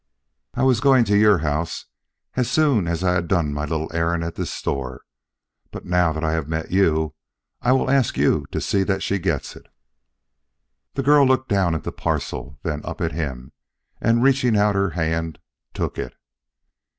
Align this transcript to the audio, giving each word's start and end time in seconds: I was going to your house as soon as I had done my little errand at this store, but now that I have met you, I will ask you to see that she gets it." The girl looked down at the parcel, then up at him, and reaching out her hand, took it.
I 0.55 0.63
was 0.63 0.79
going 0.79 1.05
to 1.05 1.15
your 1.15 1.37
house 1.45 1.85
as 2.33 2.49
soon 2.49 2.87
as 2.87 3.03
I 3.03 3.13
had 3.13 3.27
done 3.27 3.53
my 3.53 3.65
little 3.65 3.87
errand 3.93 4.23
at 4.23 4.33
this 4.33 4.51
store, 4.51 5.03
but 5.69 5.85
now 5.85 6.11
that 6.11 6.23
I 6.23 6.31
have 6.31 6.47
met 6.49 6.71
you, 6.71 7.13
I 7.61 7.71
will 7.73 7.87
ask 7.87 8.17
you 8.17 8.47
to 8.51 8.59
see 8.59 8.81
that 8.81 9.03
she 9.03 9.19
gets 9.19 9.55
it." 9.55 9.67
The 10.95 11.03
girl 11.03 11.27
looked 11.27 11.49
down 11.49 11.75
at 11.75 11.83
the 11.83 11.91
parcel, 11.91 12.57
then 12.63 12.81
up 12.83 12.99
at 12.99 13.11
him, 13.11 13.51
and 14.01 14.23
reaching 14.23 14.57
out 14.57 14.73
her 14.73 14.89
hand, 14.97 15.37
took 15.71 15.99
it. 15.99 16.15